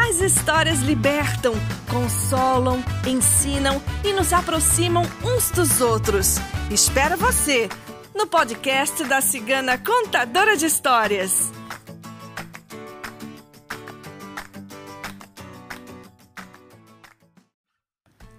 [0.00, 1.54] As histórias libertam,
[1.90, 6.36] consolam, ensinam e nos aproximam uns dos outros.
[6.70, 7.68] Espero você
[8.14, 11.50] no podcast da Cigana Contadora de Histórias.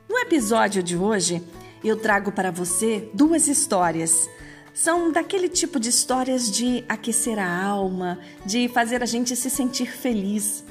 [0.10, 1.44] No episódio de hoje,
[1.84, 4.30] eu trago para você duas histórias.
[4.73, 9.91] São daquele tipo de histórias de aquecer a alma, de fazer a gente se sentir
[9.91, 10.63] feliz.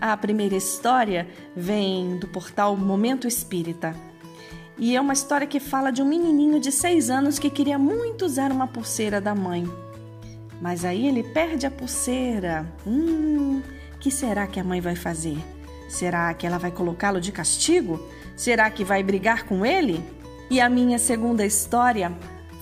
[0.00, 3.96] A primeira história vem do portal Momento Espírita.
[4.78, 8.24] E é uma história que fala de um menininho de seis anos que queria muito
[8.24, 9.68] usar uma pulseira da mãe.
[10.60, 12.64] Mas aí ele perde a pulseira.
[12.86, 13.60] Hum,
[13.98, 15.36] que será que a mãe vai fazer?
[15.88, 18.00] Será que ela vai colocá-lo de castigo?
[18.36, 20.00] Será que vai brigar com ele?
[20.48, 22.12] E a minha segunda história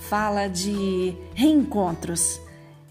[0.08, 2.40] fala de reencontros.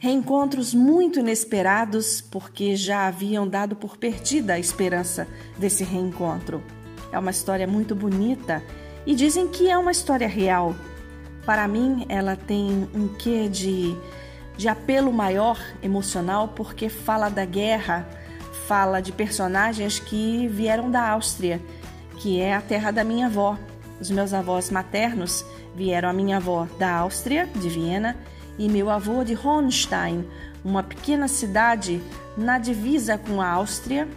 [0.05, 6.61] Reencontros muito inesperados, porque já haviam dado por perdida a esperança desse reencontro.
[7.11, 8.61] É uma história muito bonita
[9.03, 10.75] e dizem que é uma história real.
[11.43, 13.97] Para mim, ela tem um quê de,
[14.55, 18.07] de apelo maior emocional, porque fala da guerra,
[18.67, 21.59] fala de personagens que vieram da Áustria,
[22.17, 23.57] que é a terra da minha avó.
[23.99, 25.43] Os meus avós maternos
[25.75, 28.15] vieram a minha avó da Áustria, de Viena,
[28.57, 30.25] e meu avô de Hohenstein,
[30.63, 32.01] uma pequena cidade
[32.37, 34.07] na divisa com a Áustria,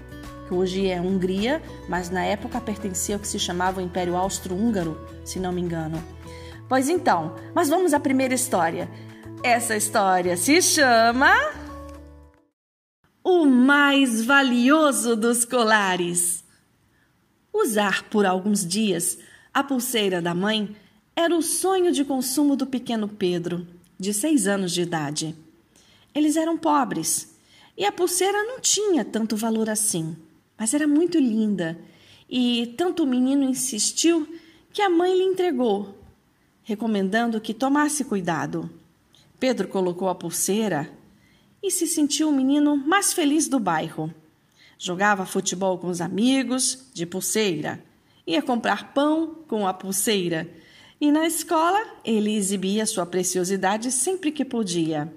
[0.46, 4.98] que hoje é Hungria, mas na época pertencia ao que se chamava o Império Austro-Húngaro,
[5.24, 6.02] se não me engano.
[6.68, 8.88] Pois então, mas vamos à primeira história.
[9.42, 11.32] Essa história se chama
[13.22, 16.44] O mais valioso dos colares.
[17.52, 19.18] Usar por alguns dias
[19.52, 20.76] a pulseira da mãe
[21.14, 23.66] era o sonho de consumo do pequeno Pedro
[23.98, 25.34] de seis anos de idade.
[26.14, 27.34] Eles eram pobres
[27.76, 30.16] e a pulseira não tinha tanto valor assim,
[30.56, 31.78] mas era muito linda
[32.28, 34.28] e tanto o menino insistiu
[34.72, 35.98] que a mãe lhe entregou,
[36.62, 38.70] recomendando que tomasse cuidado.
[39.40, 40.90] Pedro colocou a pulseira
[41.62, 44.12] e se sentiu o menino mais feliz do bairro.
[44.78, 47.82] Jogava futebol com os amigos, de pulseira.
[48.26, 50.48] Ia comprar pão com a pulseira
[51.00, 55.12] e na escola, ele exibia sua preciosidade sempre que podia.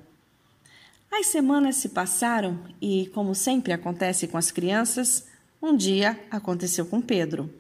[1.11, 5.25] As semanas se passaram e, como sempre acontece com as crianças,
[5.61, 7.51] um dia aconteceu com Pedro.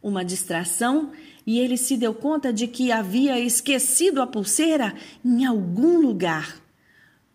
[0.00, 1.10] Uma distração
[1.44, 6.60] e ele se deu conta de que havia esquecido a pulseira em algum lugar.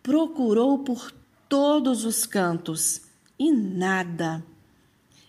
[0.02, 1.12] Procurou por
[1.48, 3.02] todos os cantos
[3.38, 4.42] e nada.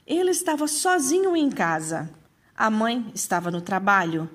[0.07, 2.09] Ele estava sozinho em casa.
[2.55, 4.29] A mãe estava no trabalho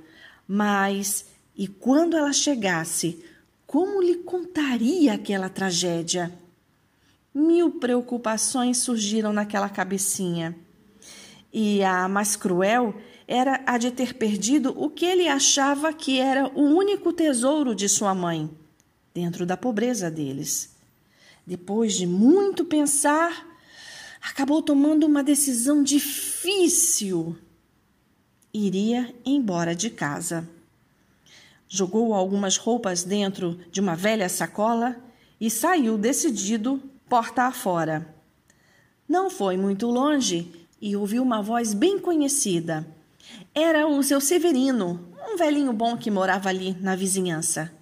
[0.53, 3.25] mas e quando ela chegasse,
[3.69, 6.37] como lhe contaria aquela tragédia?
[7.33, 10.57] Mil preocupações surgiram naquela cabecinha.
[11.53, 16.49] E a mais cruel era a de ter perdido o que ele achava que era
[16.49, 18.51] o único tesouro de sua mãe,
[19.15, 20.75] dentro da pobreza deles.
[21.47, 23.47] Depois de muito pensar,
[24.21, 27.39] acabou tomando uma decisão difícil
[28.53, 30.49] iria embora de casa.
[31.69, 34.97] Jogou algumas roupas dentro de uma velha sacola
[35.41, 38.13] e saiu decidido, porta afora.
[39.09, 40.51] Não foi muito longe
[40.81, 42.87] e ouviu uma voz bem conhecida.
[43.55, 47.73] Era o seu Severino, um velhinho bom que morava ali na vizinhança.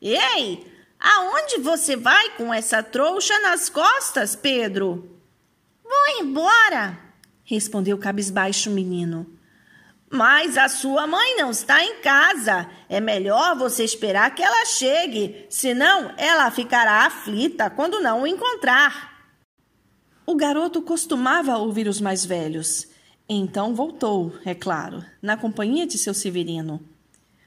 [0.00, 0.66] Ei,
[0.98, 5.10] aonde você vai com essa trouxa nas costas, Pedro?
[5.82, 6.98] Vou embora,
[7.44, 9.35] respondeu cabisbaixo o menino.
[10.16, 12.66] Mas a sua mãe não está em casa.
[12.88, 19.28] É melhor você esperar que ela chegue, senão ela ficará aflita quando não o encontrar.
[20.24, 22.88] O garoto costumava ouvir os mais velhos.
[23.28, 26.80] Então voltou, é claro, na companhia de seu Severino.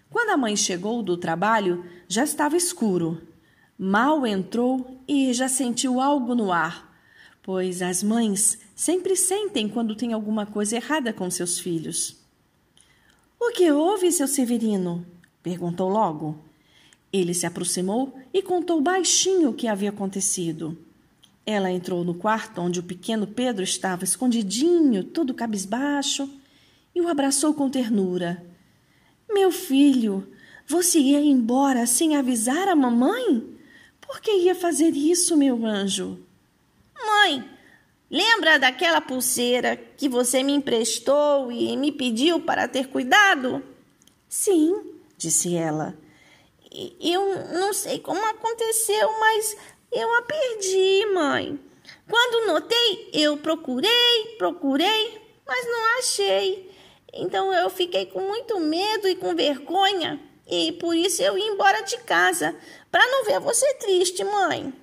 [0.08, 3.20] Quando a mãe chegou do trabalho, já estava escuro.
[3.80, 6.88] Mal entrou e já sentiu algo no ar,
[7.42, 12.20] pois as mães sempre sentem quando tem alguma coisa errada com seus filhos.
[13.40, 15.06] O que houve, seu Severino?
[15.42, 16.38] perguntou logo.
[17.12, 20.78] Ele se aproximou e contou baixinho o que havia acontecido.
[21.46, 26.30] Ela entrou no quarto onde o pequeno Pedro estava escondidinho, todo cabisbaixo,
[26.94, 28.46] e o abraçou com ternura.
[29.32, 30.28] Meu filho,
[30.68, 33.58] você ia embora sem avisar a mamãe?
[34.02, 36.20] Por que ia fazer isso, meu anjo?
[36.94, 37.44] Mãe,
[38.10, 43.64] lembra daquela pulseira que você me emprestou e me pediu para ter cuidado?
[44.28, 45.98] Sim, disse ela.
[47.02, 49.58] Eu não sei como aconteceu, mas
[49.92, 51.60] eu a perdi, mãe.
[52.08, 56.70] Quando notei, eu procurei, procurei, mas não achei.
[57.14, 61.82] Então eu fiquei com muito medo e com vergonha, e por isso eu ia embora
[61.82, 62.56] de casa,
[62.92, 64.74] para não ver você triste, mãe.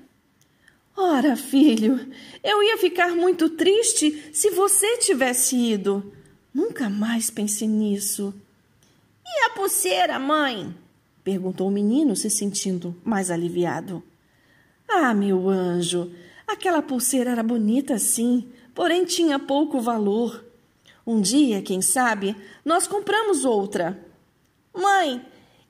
[0.97, 2.09] Ora, filho,
[2.43, 6.13] eu ia ficar muito triste se você tivesse ido.
[6.55, 8.33] Nunca mais pense nisso.
[9.25, 10.75] E a pulseira, mãe?
[11.23, 14.03] perguntou o menino, se sentindo mais aliviado.
[14.89, 16.13] Ah, meu anjo,
[16.47, 20.45] aquela pulseira era bonita sim, porém tinha pouco valor.
[21.07, 22.35] Um dia, quem sabe,
[22.65, 24.01] nós compramos outra.
[24.73, 25.21] Mãe,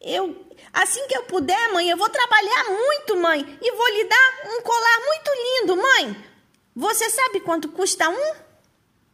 [0.01, 0.46] eu.
[0.73, 4.63] Assim que eu puder, mãe, eu vou trabalhar muito, mãe, e vou lhe dar um
[4.63, 6.17] colar muito lindo, mãe.
[6.75, 8.35] Você sabe quanto custa um?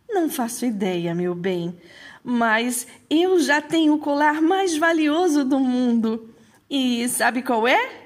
[0.08, 1.80] Não faço ideia, meu bem,
[2.22, 6.34] mas eu já tenho o colar mais valioso do mundo.
[6.68, 8.02] E sabe qual é?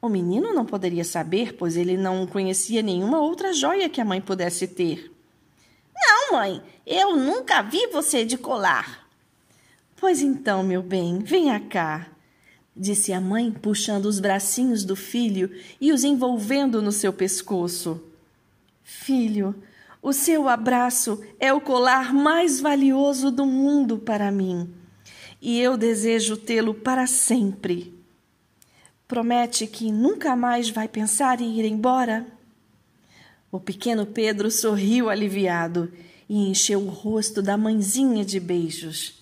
[0.00, 4.20] O menino não poderia saber, pois ele não conhecia nenhuma outra joia que a mãe
[4.20, 5.12] pudesse ter.
[5.94, 9.06] Não, mãe, eu nunca vi você de colar.
[9.96, 12.08] Pois então, meu bem, venha cá,
[12.76, 18.02] disse a mãe, puxando os bracinhos do filho e os envolvendo no seu pescoço.
[18.82, 19.54] Filho,
[20.02, 24.72] o seu abraço é o colar mais valioso do mundo para mim
[25.42, 27.92] e eu desejo tê-lo para sempre.
[29.08, 32.24] Promete que nunca mais vai pensar em ir embora?
[33.50, 35.92] O pequeno Pedro sorriu aliviado
[36.28, 39.21] e encheu o rosto da mãezinha de beijos.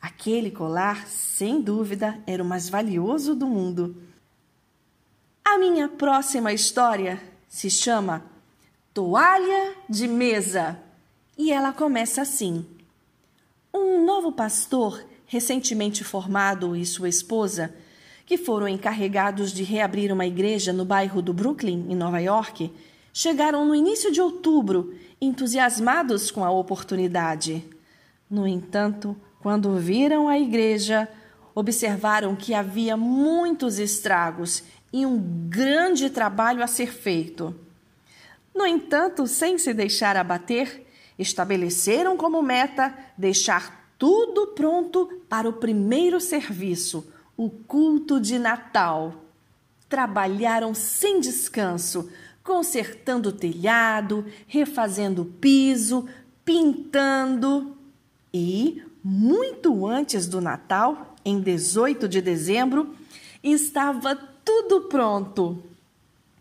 [0.00, 3.96] Aquele colar, sem dúvida, era o mais valioso do mundo.
[5.44, 8.24] A minha próxima história se chama
[8.94, 10.78] Toalha de Mesa
[11.36, 12.64] e ela começa assim.
[13.74, 17.72] Um novo pastor recentemente formado, e sua esposa,
[18.26, 22.72] que foram encarregados de reabrir uma igreja no bairro do Brooklyn, em Nova York,
[23.12, 27.64] chegaram no início de outubro, entusiasmados com a oportunidade.
[28.28, 31.08] No entanto, quando viram a igreja,
[31.54, 37.54] observaram que havia muitos estragos e um grande trabalho a ser feito.
[38.54, 40.86] No entanto, sem se deixar abater,
[41.18, 49.24] estabeleceram como meta deixar tudo pronto para o primeiro serviço, o culto de Natal.
[49.88, 52.10] Trabalharam sem descanso,
[52.42, 56.08] consertando o telhado, refazendo o piso,
[56.44, 57.76] pintando.
[58.32, 62.94] E, muito antes do Natal, em 18 de dezembro,
[63.42, 64.14] estava
[64.44, 65.62] tudo pronto.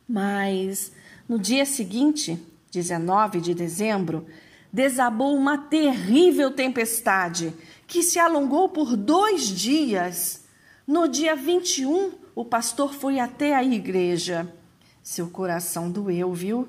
[0.07, 0.91] Mas
[1.27, 2.39] no dia seguinte,
[2.71, 4.25] 19 de dezembro,
[4.71, 7.53] desabou uma terrível tempestade
[7.87, 10.43] que se alongou por dois dias.
[10.87, 14.51] No dia 21, o pastor foi até a igreja.
[15.01, 16.67] Seu coração doeu, viu?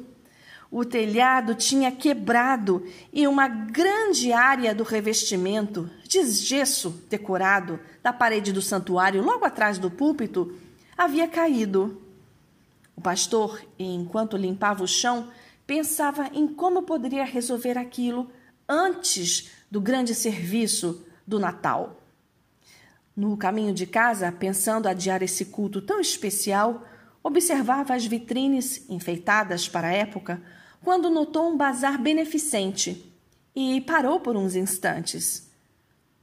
[0.70, 8.52] O telhado tinha quebrado e uma grande área do revestimento, de gesso decorado, da parede
[8.52, 10.56] do santuário, logo atrás do púlpito,
[10.96, 12.00] havia caído.
[12.94, 15.28] O pastor, enquanto limpava o chão,
[15.66, 18.30] pensava em como poderia resolver aquilo
[18.68, 22.00] antes do grande serviço do Natal.
[23.16, 26.86] No caminho de casa, pensando adiar esse culto tão especial,
[27.24, 30.40] observava as vitrines enfeitadas para a época
[30.82, 33.12] quando notou um bazar beneficente
[33.54, 35.50] e parou por uns instantes.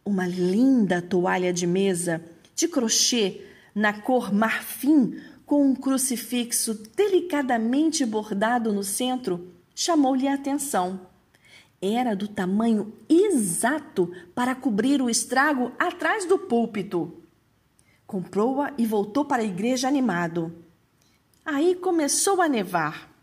[0.03, 2.23] Uma linda toalha de mesa
[2.55, 3.41] de crochê
[3.75, 10.99] na cor marfim com um crucifixo delicadamente bordado no centro, chamou-lhe a atenção.
[11.81, 17.21] Era do tamanho exato para cobrir o estrago atrás do púlpito.
[18.05, 20.51] Comprou-a e voltou para a igreja animado.
[21.45, 23.16] Aí começou a nevar.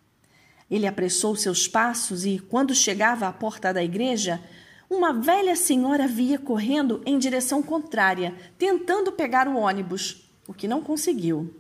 [0.74, 4.42] Ele apressou seus passos e, quando chegava à porta da igreja,
[4.90, 10.82] uma velha senhora via correndo em direção contrária, tentando pegar o ônibus, o que não
[10.82, 11.54] conseguiu.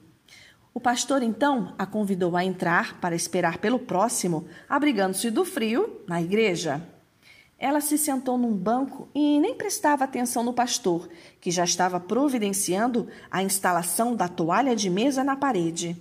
[0.74, 6.20] O pastor então a convidou a entrar para esperar pelo próximo, abrigando-se do frio, na
[6.20, 6.82] igreja.
[7.56, 11.08] Ela se sentou num banco e nem prestava atenção no pastor,
[11.40, 15.96] que já estava providenciando a instalação da toalha de mesa na parede.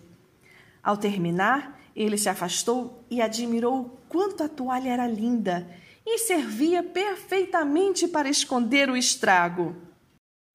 [0.82, 5.68] Ao terminar, ele se afastou e admirou quanto a toalha era linda
[6.06, 9.76] e servia perfeitamente para esconder o estrago.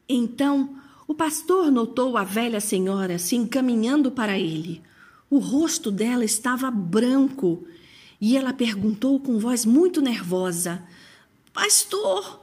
[0.09, 4.83] Então o pastor notou a velha senhora se encaminhando para ele.
[5.31, 7.67] O rosto dela estava branco
[8.21, 10.87] e ela perguntou com voz muito nervosa:
[11.53, 12.43] Pastor,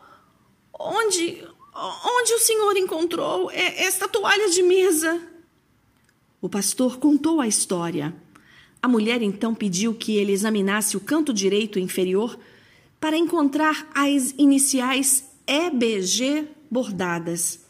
[0.80, 5.22] onde, onde o senhor encontrou esta toalha de mesa?
[6.42, 8.16] O pastor contou a história.
[8.86, 12.38] A mulher então pediu que ele examinasse o canto direito inferior
[13.00, 17.66] para encontrar as iniciais EBG bordadas.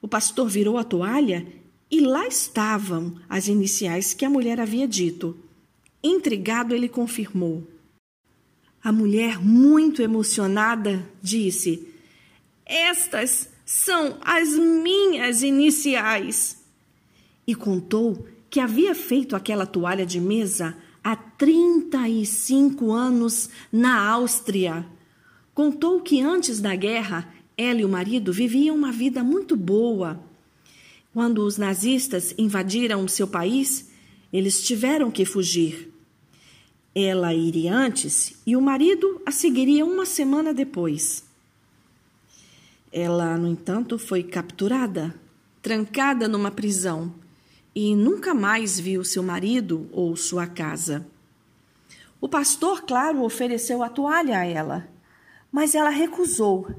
[0.00, 1.44] O pastor virou a toalha
[1.90, 5.36] e lá estavam as iniciais que a mulher havia dito.
[6.00, 7.66] Intrigado, ele confirmou.
[8.84, 11.88] A mulher, muito emocionada, disse:
[12.64, 16.58] Estas são as minhas iniciais.
[17.44, 24.86] E contou que havia feito aquela toalha de mesa há 35 anos na Áustria.
[25.54, 30.20] Contou que antes da guerra, ela e o marido viviam uma vida muito boa.
[31.12, 33.90] Quando os nazistas invadiram seu país,
[34.32, 35.92] eles tiveram que fugir.
[36.94, 41.24] Ela iria antes e o marido a seguiria uma semana depois.
[42.92, 45.14] Ela, no entanto, foi capturada,
[45.62, 47.12] trancada numa prisão
[47.76, 51.06] e nunca mais viu seu marido ou sua casa.
[52.18, 54.88] O pastor, claro, ofereceu a toalha a ela,
[55.52, 56.70] mas ela recusou,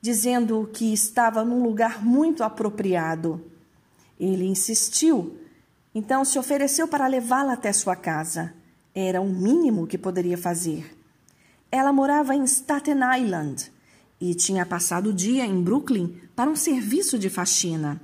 [0.00, 3.40] dizendo que estava num lugar muito apropriado.
[4.18, 5.38] Ele insistiu,
[5.94, 8.52] então se ofereceu para levá-la até sua casa.
[8.92, 10.96] Era o mínimo que poderia fazer.
[11.70, 13.70] Ela morava em Staten Island
[14.20, 18.00] e tinha passado o dia em Brooklyn para um serviço de faxina.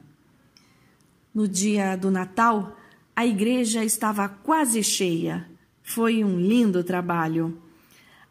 [1.37, 2.79] No dia do Natal,
[3.15, 5.47] a igreja estava quase cheia.
[5.83, 7.61] Foi um lindo trabalho.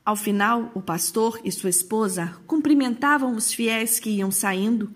[0.04, 4.90] Ao final, o pastor e sua esposa cumprimentavam os fiéis que iam saindo,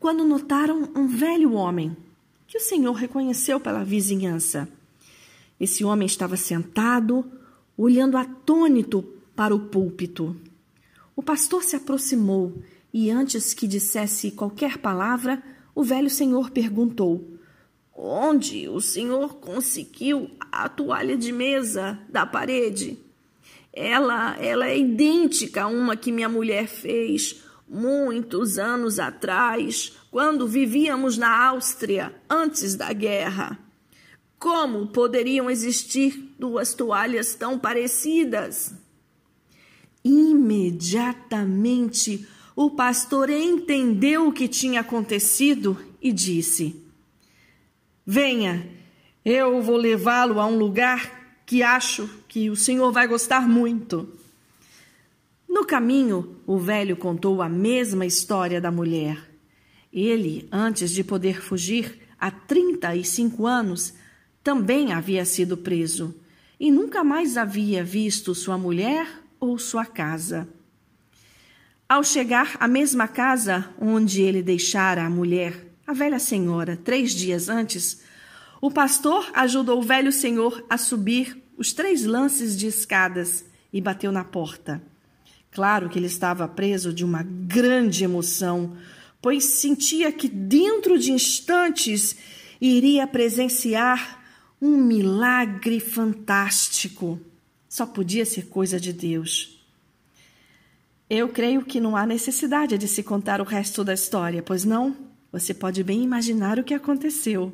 [0.00, 1.94] quando notaram um velho homem,
[2.46, 4.66] que o Senhor reconheceu pela vizinhança.
[5.60, 7.30] Esse homem estava sentado,
[7.76, 9.02] olhando atônito
[9.36, 10.34] para o púlpito.
[11.14, 12.54] O pastor se aproximou
[12.90, 15.42] e, antes que dissesse qualquer palavra,
[15.74, 17.33] o velho senhor perguntou:
[17.96, 22.98] Onde o senhor conseguiu a toalha de mesa da parede?
[23.72, 31.16] Ela, ela é idêntica a uma que minha mulher fez muitos anos atrás, quando vivíamos
[31.16, 33.56] na Áustria antes da guerra.
[34.38, 38.74] Como poderiam existir duas toalhas tão parecidas?
[40.04, 46.83] Imediatamente o pastor entendeu o que tinha acontecido e disse:
[48.06, 48.68] Venha,
[49.24, 54.08] eu vou levá-lo a um lugar que acho que o senhor vai gostar muito.
[55.48, 59.18] No caminho, o velho contou a mesma história da mulher.
[59.92, 63.94] Ele, antes de poder fugir, há 35 anos,
[64.42, 66.14] também havia sido preso
[66.60, 69.08] e nunca mais havia visto sua mulher
[69.40, 70.46] ou sua casa.
[71.88, 77.48] Ao chegar à mesma casa onde ele deixara a mulher, a velha senhora, três dias
[77.48, 78.00] antes,
[78.60, 84.10] o pastor ajudou o velho senhor a subir os três lances de escadas e bateu
[84.10, 84.82] na porta.
[85.50, 88.76] Claro que ele estava preso de uma grande emoção,
[89.20, 92.16] pois sentia que dentro de instantes
[92.60, 94.22] iria presenciar
[94.60, 97.20] um milagre fantástico.
[97.68, 99.62] Só podia ser coisa de Deus.
[101.08, 105.13] Eu creio que não há necessidade de se contar o resto da história, pois não?
[105.34, 107.52] Você pode bem imaginar o que aconteceu.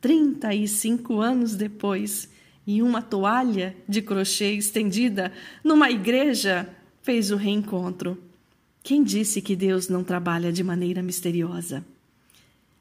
[0.00, 2.30] 35 anos depois,
[2.66, 5.30] e uma toalha de crochê estendida
[5.62, 6.66] numa igreja
[7.02, 8.16] fez o reencontro.
[8.82, 11.84] Quem disse que Deus não trabalha de maneira misteriosa?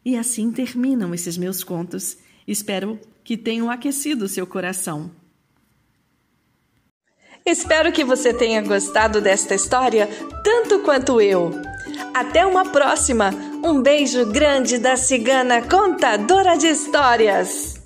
[0.05, 2.17] E assim terminam esses meus contos.
[2.47, 5.11] Espero que tenham aquecido seu coração.
[7.45, 10.07] Espero que você tenha gostado desta história
[10.45, 11.51] tanto quanto eu.
[12.13, 13.48] Até uma próxima!
[13.61, 17.78] Um beijo grande da cigana contadora de histórias!